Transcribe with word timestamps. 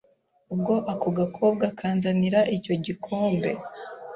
Ubwo 0.53 0.73
ako 0.93 1.07
gakobwa 1.17 1.65
kanzanira 1.79 2.39
icyo 2.55 2.73
gikombe 2.85 3.49